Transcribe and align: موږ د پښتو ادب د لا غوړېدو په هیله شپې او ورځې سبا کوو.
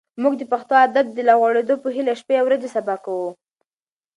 موږ 0.21 0.33
د 0.37 0.43
پښتو 0.51 0.73
ادب 0.85 1.05
د 1.11 1.17
لا 1.27 1.33
غوړېدو 1.39 1.75
په 1.83 1.87
هیله 1.95 2.13
شپې 2.21 2.35
او 2.39 2.45
ورځې 2.47 2.67
سبا 2.75 2.95
کوو. 3.05 3.29